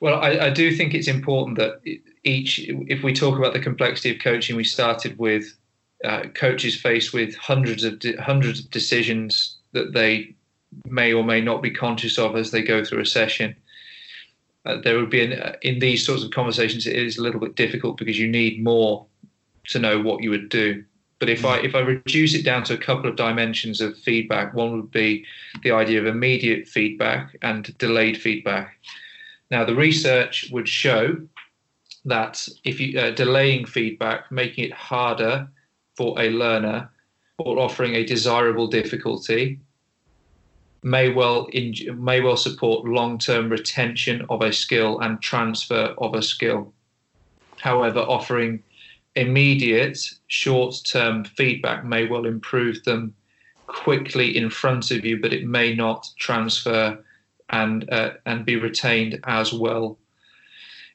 [0.00, 1.82] Well, I, I, do think it's important that
[2.22, 5.52] each, if we talk about the complexity of coaching, we started with
[6.04, 10.36] uh, coaches faced with hundreds of de- hundreds of decisions that they
[10.86, 13.56] may or may not be conscious of as they go through a session.
[14.64, 17.40] Uh, there would be an, uh, in these sorts of conversations it is a little
[17.40, 19.06] bit difficult because you need more
[19.68, 20.84] to know what you would do.
[21.18, 24.54] But if I if I reduce it down to a couple of dimensions of feedback,
[24.54, 25.24] one would be
[25.62, 28.78] the idea of immediate feedback and delayed feedback.
[29.50, 31.16] Now, the research would show
[32.04, 35.48] that if you uh, delaying feedback, making it harder
[35.96, 36.90] for a learner,
[37.38, 39.58] or offering a desirable difficulty,
[40.88, 46.22] may well in, may well support long-term retention of a skill and transfer of a
[46.22, 46.72] skill.
[47.58, 48.62] However, offering
[49.14, 49.98] immediate
[50.28, 53.14] short-term feedback may well improve them
[53.66, 56.98] quickly in front of you, but it may not transfer
[57.50, 59.98] and uh, and be retained as well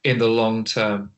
[0.03, 1.12] in the long term.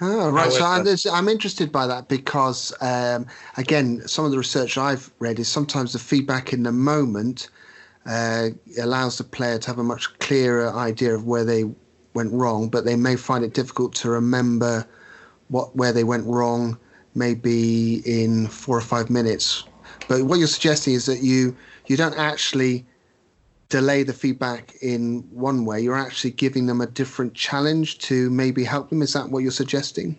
[0.00, 0.52] Oh, right.
[0.52, 5.10] However, so I'm, I'm, interested by that because, um, again, some of the research I've
[5.20, 7.48] read is sometimes the feedback in the moment
[8.06, 8.48] uh,
[8.80, 11.64] allows the player to have a much clearer idea of where they
[12.14, 14.86] went wrong, but they may find it difficult to remember
[15.48, 16.78] what where they went wrong,
[17.14, 19.64] maybe in four or five minutes.
[20.08, 22.86] But what you're suggesting is that you you don't actually
[23.68, 28.64] delay the feedback in one way, you're actually giving them a different challenge to maybe
[28.64, 29.02] help them.
[29.02, 30.16] Is that what you're suggesting?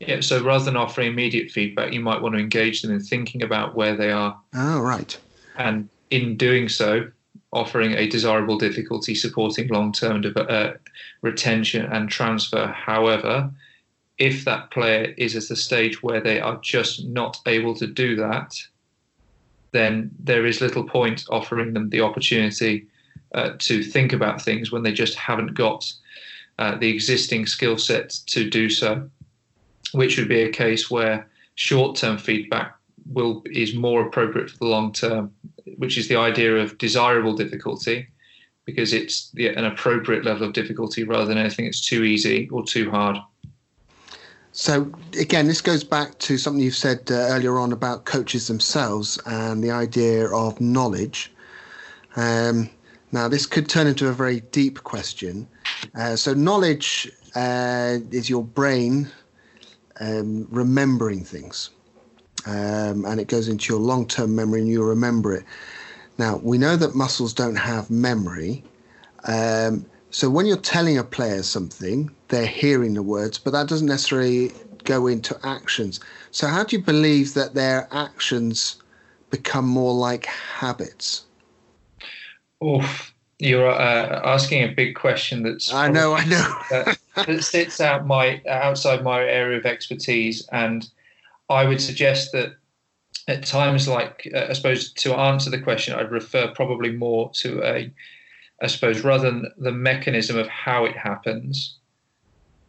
[0.00, 3.42] Yeah, so rather than offering immediate feedback, you might want to engage them in thinking
[3.42, 4.38] about where they are.
[4.54, 5.18] Oh, right.
[5.56, 7.10] And in doing so,
[7.54, 10.72] offering a desirable difficulty supporting long term uh,
[11.22, 12.66] retention and transfer.
[12.66, 13.50] However,
[14.18, 18.16] if that player is at a stage where they are just not able to do
[18.16, 18.56] that,
[19.72, 22.86] then there is little point offering them the opportunity
[23.34, 25.92] uh, to think about things when they just haven't got
[26.58, 29.08] uh, the existing skill set to do so,
[29.92, 32.76] which would be a case where short-term feedback
[33.10, 35.32] will is more appropriate for the long term,
[35.76, 38.06] which is the idea of desirable difficulty,
[38.64, 42.64] because it's the, an appropriate level of difficulty rather than anything that's too easy or
[42.64, 43.16] too hard.
[44.52, 49.18] So again, this goes back to something you've said uh, earlier on about coaches themselves
[49.26, 51.32] and the idea of knowledge.
[52.14, 52.70] Um,
[53.10, 55.48] now, this could turn into a very deep question.
[55.96, 59.10] Uh, so, knowledge uh, is your brain
[60.00, 61.70] um, remembering things,
[62.46, 65.44] um, and it goes into your long-term memory, and you remember it.
[66.18, 68.62] Now, we know that muscles don't have memory.
[69.24, 73.88] Um, so when you're telling a player something, they're hearing the words, but that doesn't
[73.88, 74.52] necessarily
[74.84, 75.98] go into actions.
[76.30, 78.76] So how do you believe that their actions
[79.30, 81.24] become more like habits?
[82.60, 82.80] Oh,
[83.40, 85.42] you're uh, asking a big question.
[85.42, 86.54] That's I know, I know.
[86.70, 90.88] that, that sits out my outside my area of expertise, and
[91.48, 92.54] I would suggest that
[93.28, 97.62] at times like uh, I suppose to answer the question, I'd refer probably more to
[97.62, 97.92] a
[98.62, 101.76] I suppose, rather than the mechanism of how it happens,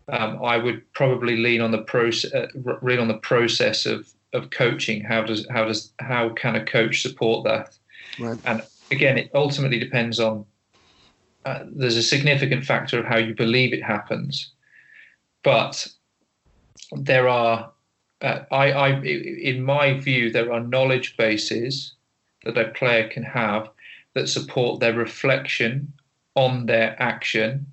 [0.09, 2.47] um, I would probably lean on the process, uh,
[2.81, 5.03] lean on the process of of coaching.
[5.03, 7.77] How does how does how can a coach support that?
[8.19, 8.37] Right.
[8.45, 8.61] And
[8.91, 10.45] again, it ultimately depends on.
[11.45, 14.51] Uh, there's a significant factor of how you believe it happens,
[15.43, 15.87] but
[16.91, 17.71] there are.
[18.21, 21.93] Uh, I, I, in my view, there are knowledge bases
[22.43, 23.69] that a player can have
[24.13, 25.91] that support their reflection
[26.35, 27.65] on their action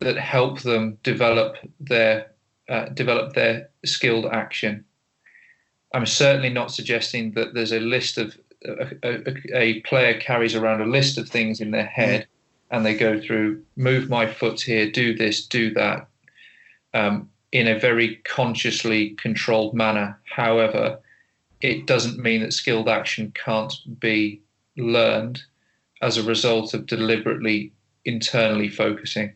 [0.00, 2.32] that help them develop their
[2.68, 4.84] uh, develop their skilled action.
[5.94, 10.80] I'm certainly not suggesting that there's a list of a, a, a, player carries around
[10.80, 12.26] a list of things in their head
[12.70, 16.08] and they go through move my foot here, do this, do that,
[16.94, 20.18] um, in a very consciously controlled manner.
[20.24, 20.98] However,
[21.60, 24.40] it doesn't mean that skilled action can't be
[24.76, 25.42] learned
[26.00, 27.72] as a result of deliberately
[28.04, 29.32] internally focusing.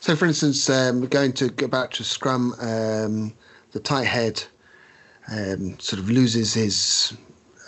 [0.00, 3.32] So, for instance, um, going to go back to Scrum, um,
[3.72, 4.42] the tight head
[5.30, 7.14] um, sort of loses his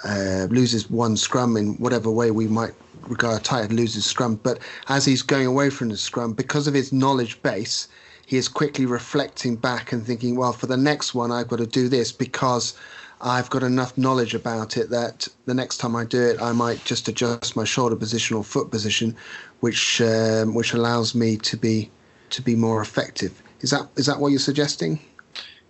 [0.04, 2.72] uh, loses one scrum in whatever way we might
[3.08, 4.36] regard tight head loses scrum.
[4.36, 7.88] But as he's going away from the scrum, because of his knowledge base,
[8.26, 11.66] he is quickly reflecting back and thinking, well, for the next one, I've got to
[11.66, 12.74] do this because
[13.20, 16.84] I've got enough knowledge about it that the next time I do it, I might
[16.84, 19.16] just adjust my shoulder position or foot position,
[19.60, 21.90] which um, which allows me to be
[22.30, 23.42] to be more effective.
[23.60, 24.98] Is that is that what you're suggesting?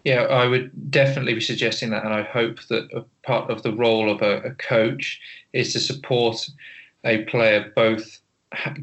[0.05, 4.11] Yeah, I would definitely be suggesting that, and I hope that part of the role
[4.11, 5.21] of a, a coach
[5.53, 6.47] is to support
[7.05, 8.21] a player both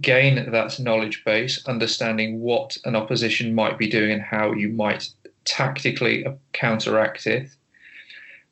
[0.01, 5.09] gain that knowledge base, understanding what an opposition might be doing and how you might
[5.45, 7.49] tactically counteract it,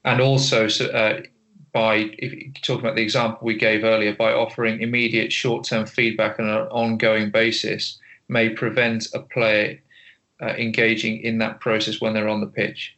[0.05, 1.21] and also uh,
[1.71, 6.47] by if talking about the example we gave earlier, by offering immediate short-term feedback on
[6.47, 9.79] an ongoing basis, may prevent a player
[10.41, 12.95] uh, engaging in that process when they're on the pitch.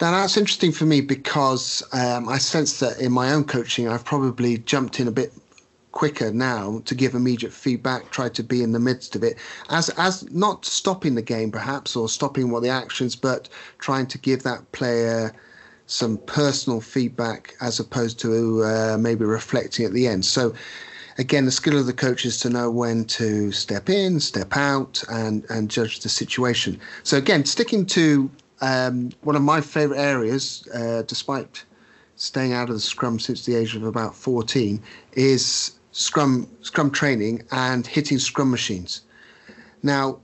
[0.00, 4.04] Now that's interesting for me because um, I sense that in my own coaching, I've
[4.04, 5.32] probably jumped in a bit
[5.92, 9.36] quicker now to give immediate feedback, try to be in the midst of it,
[9.70, 14.18] as as not stopping the game perhaps or stopping what the actions, but trying to
[14.18, 15.32] give that player
[15.86, 20.24] some personal feedback as opposed to uh, maybe reflecting at the end.
[20.24, 20.54] So
[21.16, 25.02] again, the skill of the coach is to know when to step in, step out,
[25.10, 26.78] and and judge the situation.
[27.02, 28.30] So again, sticking to
[28.60, 31.64] um, one of my favourite areas, uh, despite
[32.16, 34.82] staying out of the scrum since the age of about 14,
[35.12, 39.02] is scrum scrum training and hitting scrum machines.
[39.82, 40.20] Now,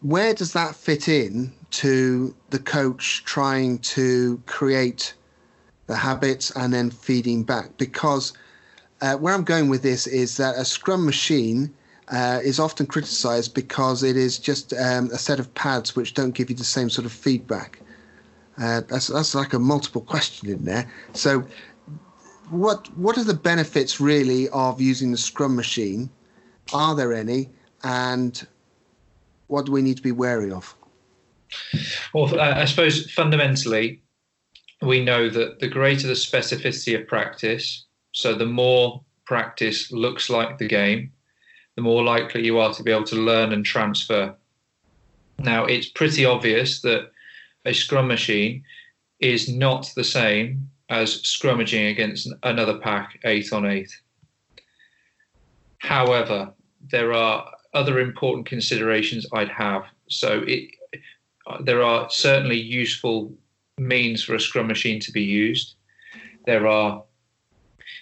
[0.00, 1.52] where does that fit in
[1.82, 5.12] to the coach trying to create
[5.88, 7.76] the habits and then feeding back?
[7.76, 8.32] Because
[9.02, 11.74] uh, where I'm going with this is that a scrum machine
[12.08, 16.34] uh, is often criticized because it is just um, a set of pads which don't
[16.34, 17.78] give you the same sort of feedback.
[18.56, 20.90] Uh, that's, that's like a multiple question in there.
[21.12, 21.44] So,
[22.50, 26.10] what what are the benefits really of using the Scrum machine?
[26.72, 27.50] Are there any?
[27.82, 28.46] And
[29.48, 30.74] what do we need to be wary of?
[32.12, 34.02] Well, I suppose fundamentally,
[34.82, 40.58] we know that the greater the specificity of practice, so the more practice looks like
[40.58, 41.12] the game,
[41.76, 44.34] the more likely you are to be able to learn and transfer.
[45.38, 47.10] Now, it's pretty obvious that
[47.64, 48.64] a scrum machine
[49.20, 53.90] is not the same as scrummaging against another pack eight on eight.
[55.78, 56.52] However,
[56.90, 59.84] there are other important considerations I'd have.
[60.08, 60.70] So it,
[61.60, 63.32] there are certainly useful
[63.78, 65.74] means for a scrum machine to be used.
[66.46, 67.02] There are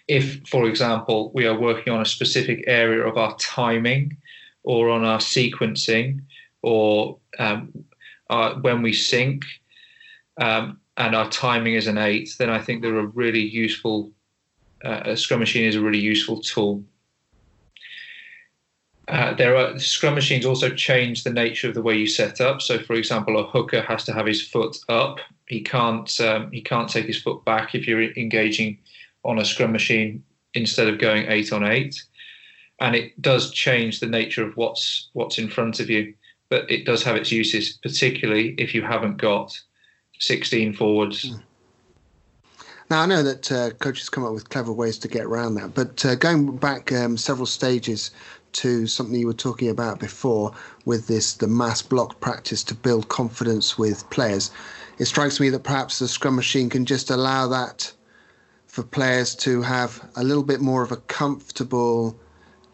[0.08, 4.16] if, for example, we are working on a specific area of our timing
[4.62, 6.20] or on our sequencing
[6.62, 7.84] or um,
[8.28, 9.44] our, when we sync
[10.40, 14.10] um, and our timing is an eight, then I think they're a really useful,
[14.84, 16.84] uh, a Scrum machine is a really useful tool.
[19.08, 22.62] Uh, there are scrum machines also change the nature of the way you set up.
[22.62, 25.18] So, for example, a hooker has to have his foot up.
[25.48, 28.78] He can't um, he can't take his foot back if you're engaging
[29.24, 30.22] on a scrum machine
[30.54, 32.00] instead of going eight on eight.
[32.80, 36.14] And it does change the nature of what's what's in front of you,
[36.48, 39.60] but it does have its uses, particularly if you haven't got
[40.22, 41.28] 16 forwards.
[41.28, 41.36] Hmm.
[42.90, 45.74] Now I know that uh, coaches come up with clever ways to get around that,
[45.74, 48.12] but uh, going back um, several stages
[48.52, 50.52] to something you were talking about before
[50.84, 54.50] with this the mass block practice to build confidence with players,
[54.98, 57.92] it strikes me that perhaps the scrum machine can just allow that
[58.68, 62.16] for players to have a little bit more of a comfortable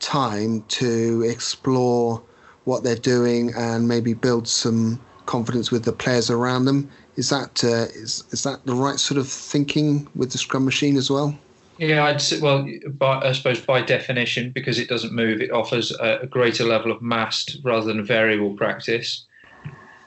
[0.00, 2.22] time to explore
[2.64, 6.90] what they're doing and maybe build some confidence with the players around them.
[7.18, 10.96] Is that uh, is is that the right sort of thinking with the Scrum machine
[10.96, 11.36] as well?
[11.76, 15.90] Yeah, I'd say, well, by, I suppose by definition, because it doesn't move, it offers
[15.98, 19.26] a, a greater level of massed rather than variable practice.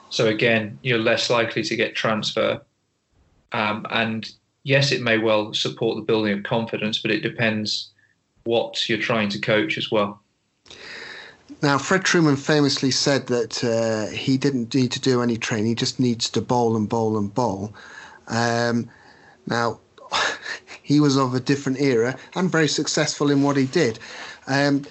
[0.09, 2.61] So again, you're less likely to get transfer,
[3.51, 4.31] um, and
[4.63, 7.91] yes, it may well support the building of confidence, but it depends
[8.45, 10.21] what you're trying to coach as well.
[11.61, 15.75] Now, Fred Trueman famously said that uh, he didn't need to do any training; he
[15.75, 17.73] just needs to bowl and bowl and bowl.
[18.27, 18.89] Um,
[19.45, 19.79] now,
[20.81, 23.99] he was of a different era and very successful in what he did.
[24.47, 24.85] Um,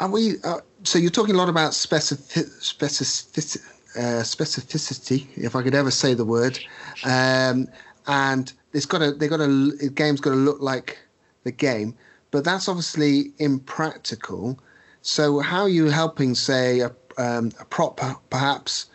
[0.00, 0.34] are we?
[0.42, 3.62] Uh, so you're talking a lot about specific, specific,
[3.96, 6.58] uh, specificity, if I could ever say the word,
[7.04, 7.68] um,
[8.08, 10.98] and it's got to they got to the game's got to look like
[11.44, 11.94] the game,
[12.32, 14.58] but that's obviously impractical.
[15.06, 18.86] So how are you helping, say, a, um, a prop perhaps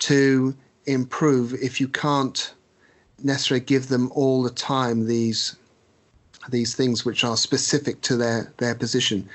[0.00, 0.56] to
[0.86, 2.52] improve if you can't
[3.22, 5.54] necessarily give them all the time these
[6.48, 9.28] these things which are specific to their their position?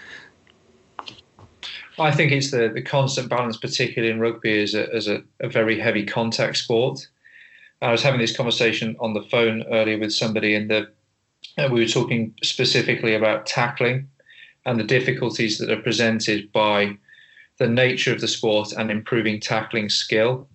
[1.98, 5.48] I think it's the, the constant balance, particularly in rugby, as a, as a, a
[5.48, 7.08] very heavy contact sport.
[7.82, 10.92] I was having this conversation on the phone earlier with somebody, and the
[11.56, 14.10] and we were talking specifically about tackling
[14.68, 16.96] and the difficulties that are presented by
[17.58, 20.48] the nature of the sport and improving tackling skill,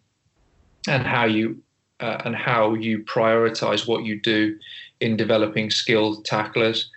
[0.86, 1.60] and how you
[1.98, 4.56] uh, and how you prioritize what you do
[5.00, 6.90] in developing skilled tacklers.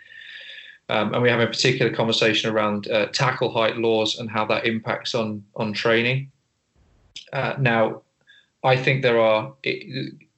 [0.89, 4.67] Um, and we have a particular conversation around uh, tackle height laws and how that
[4.67, 6.31] impacts on on training.
[7.33, 8.01] Uh, now,
[8.63, 9.53] I think there are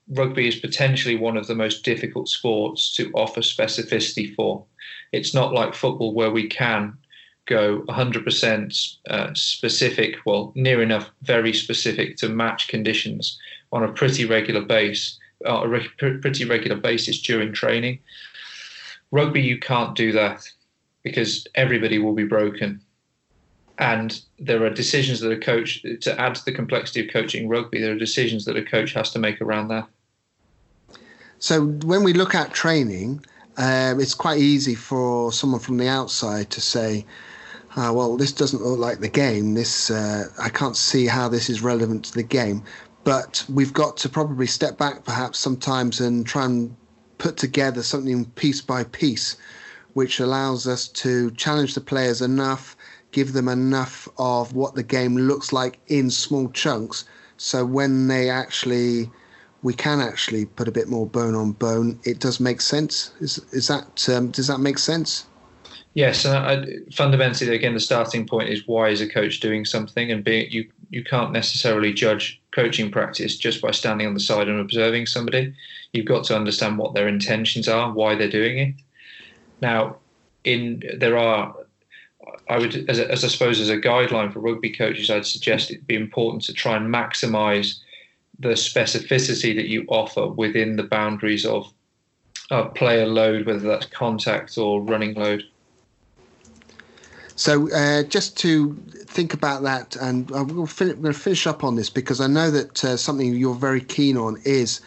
[0.10, 4.64] rugby is potentially one of the most difficult sports to offer specificity for.
[5.12, 6.98] It's not like football where we can
[7.46, 13.40] go 100% uh, specific, well, near enough very specific to match conditions
[13.72, 18.00] on a pretty regular base, uh, a re- pretty regular basis during training.
[19.12, 20.48] Rugby, you can't do that
[21.04, 22.82] because everybody will be broken.
[23.80, 27.80] And there are decisions that a coach, to add to the complexity of coaching rugby,
[27.80, 29.88] there are decisions that a coach has to make around that.
[31.40, 33.24] So when we look at training,
[33.58, 37.06] um, it's quite easy for someone from the outside to say,
[37.76, 39.54] uh, well, this doesn't look like the game.
[39.54, 42.64] This uh, I can't see how this is relevant to the game.
[43.04, 46.76] But we've got to probably step back, perhaps sometimes, and try and
[47.18, 49.38] put together something piece by piece,
[49.94, 52.76] which allows us to challenge the players enough,
[53.12, 57.06] give them enough of what the game looks like in small chunks,
[57.38, 59.10] so when they actually
[59.64, 62.00] we can actually put a bit more bone on bone.
[62.04, 63.12] It does make sense.
[63.20, 65.26] Is is that um, does that make sense?
[65.94, 70.12] Yes, and I, fundamentally, again, the starting point is why is a coach doing something,
[70.12, 74.48] and being you you can't necessarily judge coaching practice just by standing on the side
[74.48, 75.54] and observing somebody.
[75.94, 78.76] You've got to understand what their intentions are, why they're doing it.
[79.62, 79.98] Now,
[80.44, 81.56] in there are,
[82.48, 85.88] I would as, as I suppose as a guideline for rugby coaches, I'd suggest it'd
[85.88, 87.80] be important to try and maximise
[88.40, 91.72] the specificity that you offer within the boundaries of,
[92.52, 95.44] of player load, whether that's contact or running load.
[97.36, 98.74] So uh, just to
[99.06, 102.84] think about that, and we're going to finish up on this because I know that
[102.84, 104.82] uh, something you're very keen on is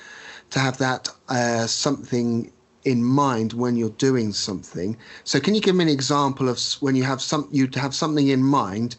[0.50, 2.52] to have that uh, something
[2.84, 4.96] in mind when you're doing something.
[5.24, 8.28] So can you give me an example of when you have some you have something
[8.28, 8.96] in mind,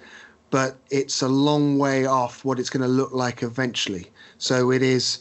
[0.50, 4.10] but it's a long way off what it's going to look like eventually.
[4.42, 5.20] So it is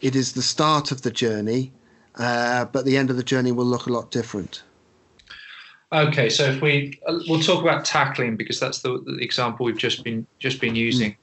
[0.00, 1.72] it is the start of the journey,
[2.16, 4.62] uh, but the end of the journey will look a lot different.
[5.92, 9.76] Okay, so if we uh, we'll talk about tackling because that's the, the example we've
[9.76, 11.10] just been just been using.
[11.10, 11.16] Mm.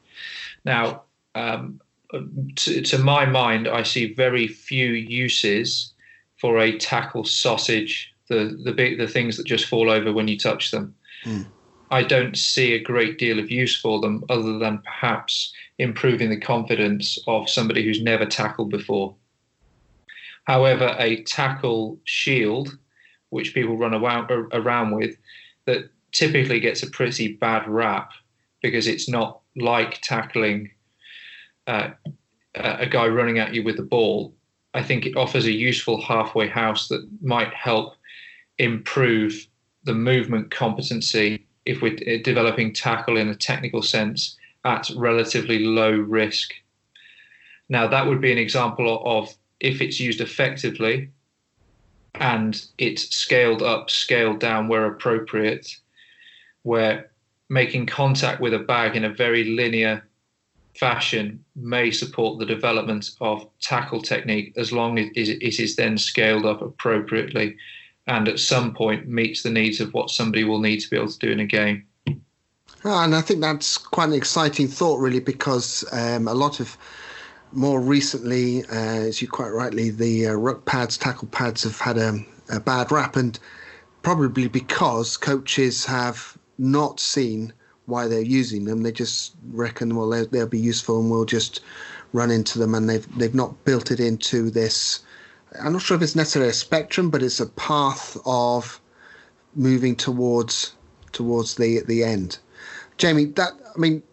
[0.63, 1.01] Now,
[1.33, 1.81] um,
[2.55, 5.93] to, to, my mind, I see very few uses
[6.37, 10.37] for a tackle sausage, the the big the things that just fall over when you
[10.37, 10.93] touch them.
[11.23, 11.47] Mm.
[11.91, 16.39] I don't see a great deal of use for them other than perhaps improving the
[16.39, 19.15] confidence of somebody who's never tackled before.
[20.43, 22.77] However, a tackle shield
[23.29, 25.15] which people run around with,
[25.65, 28.11] that typically gets a pretty bad rap
[28.61, 30.71] because it's not like tackling
[31.67, 31.89] uh,
[32.55, 34.33] a guy running at you with the ball.
[34.73, 37.95] I think it offers a useful halfway house that might help
[38.57, 39.47] improve
[39.83, 45.91] the movement competency if we're uh, developing tackle in a technical sense at relatively low
[45.91, 46.53] risk.
[47.69, 51.09] Now, that would be an example of if it's used effectively,
[52.15, 55.77] and it's scaled up, scaled down where appropriate,
[56.63, 57.11] where
[57.49, 60.03] making contact with a bag in a very linear
[60.75, 66.45] fashion may support the development of tackle technique as long as it is then scaled
[66.45, 67.57] up appropriately
[68.09, 71.07] and at some point meets the needs of what somebody will need to be able
[71.07, 71.85] to do in a game.
[72.83, 76.75] Ah, and I think that's quite an exciting thought, really, because um, a lot of
[77.51, 81.97] more recently, uh, as you quite rightly, the uh, ruck pads, tackle pads have had
[81.97, 83.37] a, a, bad rap, and
[84.01, 87.53] probably because coaches have not seen
[87.85, 88.81] why they're using them.
[88.81, 91.59] They just reckon, well, they'll, they'll be useful, and we'll just
[92.13, 95.01] run into them, and they've they've not built it into this.
[95.61, 98.79] I'm not sure if it's necessarily a spectrum, but it's a path of
[99.55, 100.73] moving towards
[101.11, 102.37] towards the the end.
[102.97, 104.03] Jamie, that I mean,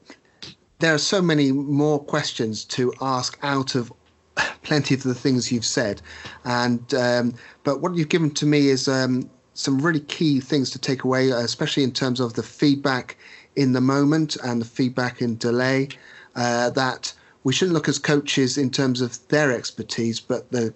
[0.79, 3.93] there are so many more questions to ask out of
[4.63, 6.01] plenty of the things you've said,
[6.45, 7.35] and um,
[7.65, 11.31] but what you've given to me is um, some really key things to take away,
[11.31, 13.17] especially in terms of the feedback
[13.57, 15.89] in the moment and the feedback in delay.
[16.35, 17.15] Uh, that
[17.45, 20.75] we shouldn't look as coaches in terms of their expertise, but the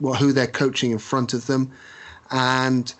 [0.00, 1.70] well, who they're coaching in front of them,
[2.30, 2.94] and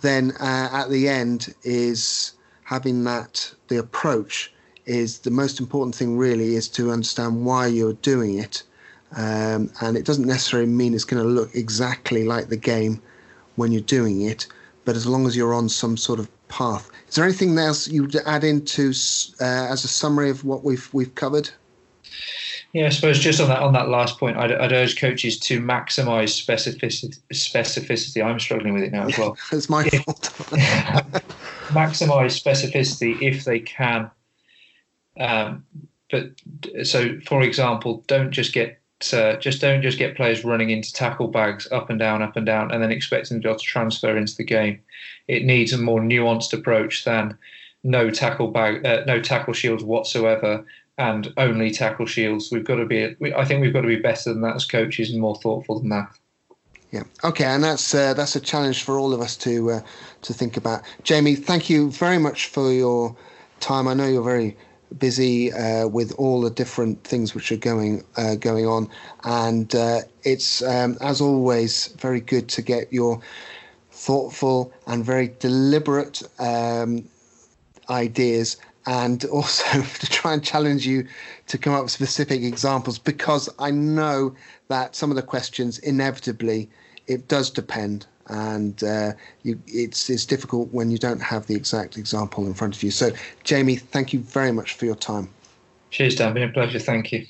[0.00, 2.32] then uh, at the end is
[2.64, 4.52] having that the approach
[4.86, 8.62] is the most important thing really is to understand why you're doing it.
[9.14, 13.02] Um, and it doesn't necessarily mean it's going to look exactly like the game
[13.56, 14.46] when you're doing it,
[14.84, 16.90] but as long as you're on some sort of path.
[17.08, 18.92] Is there anything else you would add into
[19.40, 21.50] uh, as a summary of what we've we've covered?
[22.72, 25.60] Yeah, I suppose just on that on that last point, I'd, I'd urge coaches to
[25.60, 28.24] maximise specificity, specificity.
[28.24, 29.36] I'm struggling with it now as well.
[29.52, 30.22] it's my fault.
[31.72, 34.10] maximise specificity if they can
[35.18, 35.64] um,
[36.10, 36.30] but
[36.84, 38.78] so, for example, don't just get
[39.12, 42.46] uh, just don't just get players running into tackle bags up and down, up and
[42.46, 44.80] down, and then expecting them to be able to transfer into the game.
[45.26, 47.36] It needs a more nuanced approach than
[47.82, 50.64] no tackle bag, uh, no tackle shields whatsoever,
[50.98, 52.50] and only tackle shields.
[52.50, 53.16] We've got to be.
[53.34, 55.88] I think we've got to be better than that as coaches and more thoughtful than
[55.90, 56.08] that.
[56.90, 57.04] Yeah.
[57.24, 59.80] Okay, and that's uh, that's a challenge for all of us to uh,
[60.22, 60.82] to think about.
[61.02, 63.16] Jamie, thank you very much for your
[63.60, 63.88] time.
[63.88, 64.56] I know you're very
[64.98, 68.90] busy uh, with all the different things which are going uh, going on,
[69.24, 73.20] and uh, it's um, as always very good to get your
[73.90, 77.08] thoughtful and very deliberate um,
[77.88, 81.06] ideas and also to try and challenge you
[81.46, 84.34] to come up with specific examples because I know
[84.68, 86.70] that some of the questions inevitably
[87.06, 89.12] it does depend and uh,
[89.42, 92.90] you, it's it's difficult when you don't have the exact example in front of you.
[92.90, 93.10] So,
[93.42, 95.28] Jamie, thank you very much for your time.
[95.90, 96.34] Cheers, Dan.
[96.34, 96.78] Been a pleasure.
[96.78, 97.26] Thank you.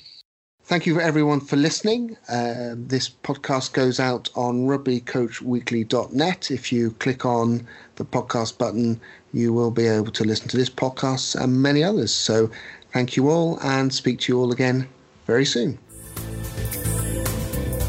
[0.65, 2.15] Thank you everyone for listening.
[2.29, 6.51] Uh, this podcast goes out on rugbycoachweekly.net.
[6.51, 9.01] If you click on the podcast button,
[9.33, 12.13] you will be able to listen to this podcast and many others.
[12.13, 12.49] So
[12.93, 14.87] thank you all and speak to you all again
[15.25, 15.77] very soon.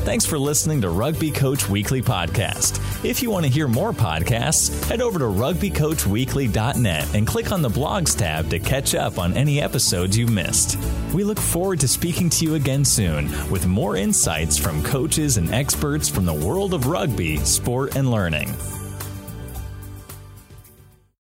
[0.04, 2.78] Thanks for listening to Rugby Coach Weekly Podcast.
[3.06, 7.70] If you want to hear more podcasts, head over to rugbycoachweekly.net and click on the
[7.70, 10.78] blogs tab to catch up on any episodes you missed.
[11.14, 15.52] We look forward to speaking to you again soon with more insights from coaches and
[15.54, 18.54] experts from the world of rugby, sport, and learning.